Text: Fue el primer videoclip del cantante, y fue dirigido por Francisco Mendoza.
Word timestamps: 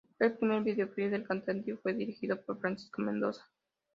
Fue 0.17 0.25
el 0.25 0.33
primer 0.33 0.63
videoclip 0.63 1.11
del 1.11 1.27
cantante, 1.27 1.69
y 1.69 1.73
fue 1.75 1.93
dirigido 1.93 2.41
por 2.43 2.59
Francisco 2.59 3.03
Mendoza. 3.03 3.47